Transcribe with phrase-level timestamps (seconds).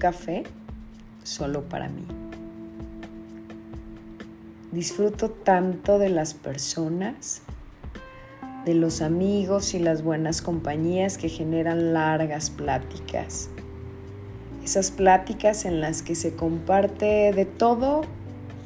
[0.00, 0.42] café
[1.22, 2.04] solo para mí.
[4.72, 7.42] Disfruto tanto de las personas,
[8.64, 13.50] de los amigos y las buenas compañías que generan largas pláticas.
[14.64, 18.02] Esas pláticas en las que se comparte de todo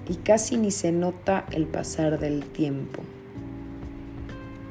[0.08, 3.02] y casi ni se nota el pasar del tiempo.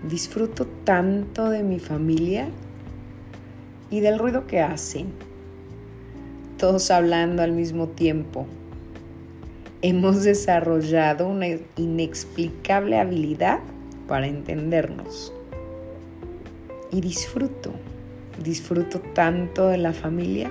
[0.08, 2.50] Disfruto tanto de mi familia
[3.90, 5.14] y del ruido que hacen,
[6.64, 8.48] todos hablando al mismo tiempo.
[9.82, 13.60] Hemos desarrollado una inexplicable habilidad
[14.08, 15.34] para entendernos.
[16.90, 17.74] Y disfruto,
[18.42, 20.50] disfruto tanto de la familia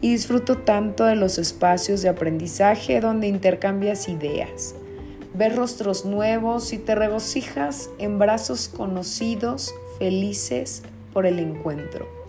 [0.00, 4.76] y disfruto tanto de los espacios de aprendizaje donde intercambias ideas,
[5.34, 12.23] ves rostros nuevos y te regocijas en brazos conocidos, felices por el encuentro.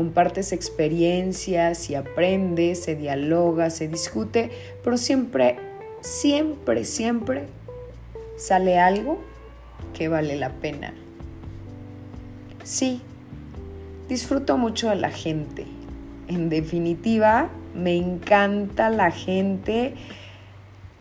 [0.00, 4.50] Compartes experiencias y aprendes, se dialoga, se discute,
[4.82, 5.58] pero siempre,
[6.00, 7.42] siempre, siempre
[8.38, 9.18] sale algo
[9.92, 10.94] que vale la pena.
[12.64, 13.02] Sí,
[14.08, 15.66] disfruto mucho de la gente
[16.30, 19.94] en definitiva, me encanta la gente,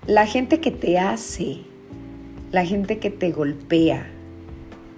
[0.08, 1.60] la gente que te hace,
[2.52, 4.08] la gente que te golpea.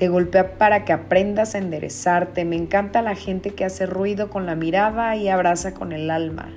[0.02, 2.44] Te golpea para que aprendas a enderezarte.
[2.44, 6.50] Me encanta la gente que hace ruido con la mirada y abraza con el alma.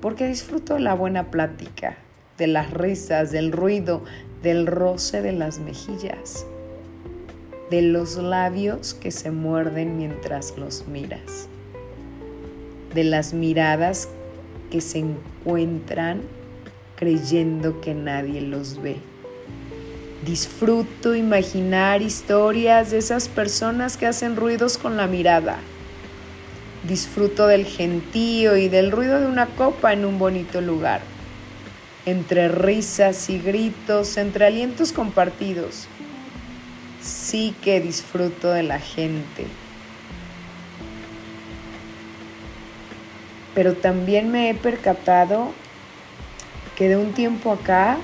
[0.00, 1.98] Porque disfruto de la buena plática,
[2.38, 4.04] de las risas, del ruido,
[4.42, 6.46] del roce de las mejillas,
[7.68, 11.50] de los labios que se muerden mientras los miras
[12.94, 14.08] de las miradas
[14.70, 16.22] que se encuentran
[16.94, 18.96] creyendo que nadie los ve.
[20.26, 25.58] Disfruto imaginar historias de esas personas que hacen ruidos con la mirada.
[26.86, 31.00] Disfruto del gentío y del ruido de una copa en un bonito lugar.
[32.04, 35.86] Entre risas y gritos, entre alientos compartidos.
[37.00, 39.46] Sí que disfruto de la gente
[43.56, 45.50] pero también me he percatado
[46.76, 47.96] que de un tiempo acá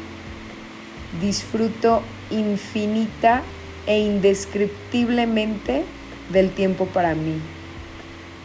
[1.20, 3.42] disfruto infinita
[3.86, 5.84] e indescriptiblemente
[6.30, 7.34] del tiempo para mí,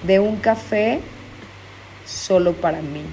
[0.05, 0.99] de un café
[2.05, 3.03] solo para mí,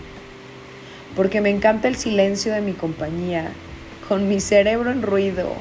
[1.14, 3.52] porque me encanta el silencio de mi compañía,
[4.08, 5.52] con mi cerebro en ruido,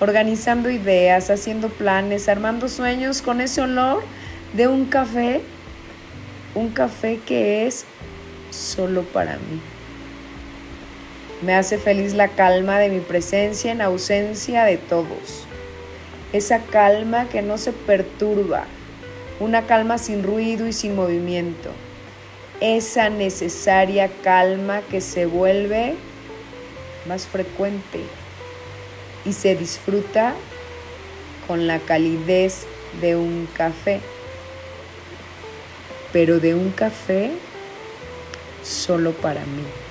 [0.00, 4.02] organizando ideas, haciendo planes, armando sueños con ese olor
[4.54, 5.40] de un café
[6.54, 7.84] un café que es
[8.50, 9.71] solo para mí.
[11.42, 15.46] Me hace feliz la calma de mi presencia en ausencia de todos.
[16.32, 18.64] Esa calma que no se perturba,
[19.40, 21.70] una calma sin ruido y sin movimiento.
[22.60, 25.94] Esa necesaria calma que se vuelve
[27.06, 28.00] más frecuente
[29.24, 30.34] y se disfruta
[31.48, 32.66] con la calidez
[33.00, 34.00] de un café
[36.12, 37.30] pero de un café
[38.62, 39.81] solo para mí.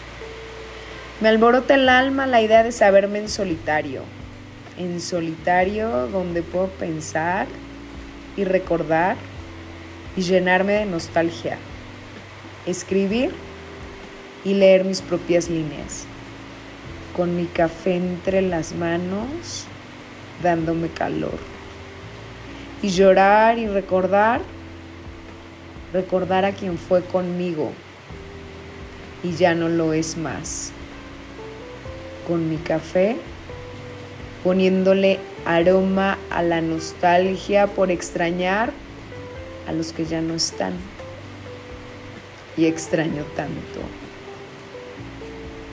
[1.21, 4.01] Me alborota el alma la idea de saberme en solitario,
[4.79, 7.45] en solitario donde puedo pensar
[8.35, 9.17] y recordar
[10.17, 11.59] y llenarme de nostalgia,
[12.65, 13.29] escribir
[14.43, 16.07] y leer mis propias líneas,
[17.15, 19.65] con mi café entre las manos,
[20.41, 21.37] dándome calor,
[22.81, 24.41] y llorar y recordar
[25.93, 27.71] recordar a quien fue conmigo.
[29.23, 30.73] Y ya no lo es más.
[32.27, 33.17] Con mi café,
[34.43, 38.71] poniéndole aroma a la nostalgia por extrañar
[39.67, 40.73] a los que ya no están.
[42.57, 43.81] Y extraño tanto.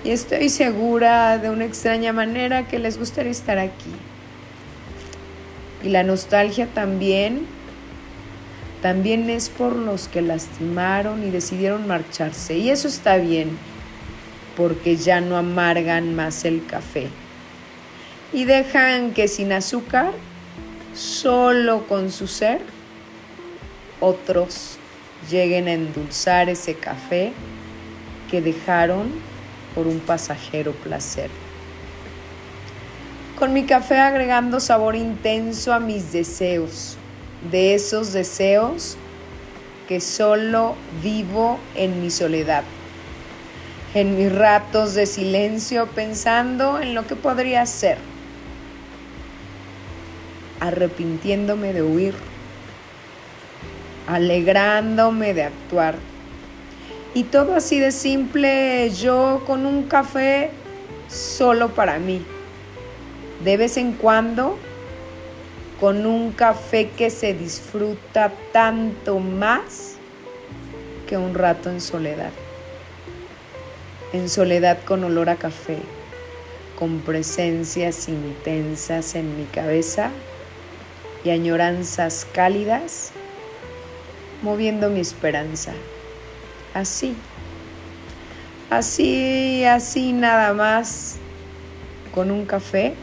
[0.05, 3.93] Y estoy segura de una extraña manera que les gustaría estar aquí.
[5.83, 7.47] Y la nostalgia también
[8.83, 12.57] también es por los que lastimaron y decidieron marcharse.
[12.57, 13.59] Y eso está bien,
[14.59, 17.07] porque ya no amargan más el café.
[18.33, 20.11] Y dejan que sin azúcar,
[20.95, 22.61] solo con su ser,
[24.01, 24.77] otros
[25.31, 27.33] lleguen a endulzar ese café
[28.31, 29.13] que dejaron
[29.77, 31.31] por un pasajero placer.
[33.39, 36.97] Con mi café agregando sabor intenso a mis deseos
[37.53, 38.97] de esos deseos
[39.87, 42.65] que solo vivo en mi soledad,
[44.01, 47.99] en mis ratos de silencio pensando en lo que podría ser,
[50.61, 52.15] arrepintiéndome de huir,
[54.07, 55.97] alegrándome de actuar.
[57.13, 60.51] Y todo así de simple, yo con un café
[61.09, 62.25] solo para mí.
[63.43, 64.59] De vez en cuando,
[65.81, 69.97] con un café que se disfruta tanto más
[71.09, 72.31] que un rato en soledad.
[74.13, 75.79] En soledad con olor a café,
[76.79, 80.11] con presencias intensas en mi cabeza
[81.25, 83.13] y añoranzas cálidas,
[84.43, 85.73] moviendo mi esperanza.
[86.73, 87.15] Así,
[88.71, 91.17] así, así nada más,
[92.15, 92.95] con un café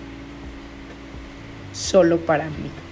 [1.72, 2.85] solo para mí.